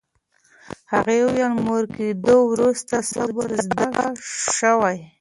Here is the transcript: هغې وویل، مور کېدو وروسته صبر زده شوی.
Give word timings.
هغې 0.91 1.17
وویل، 1.23 1.53
مور 1.65 1.83
کېدو 1.95 2.37
وروسته 2.51 2.95
صبر 3.13 3.49
زده 3.65 3.89
شوی. 4.57 4.97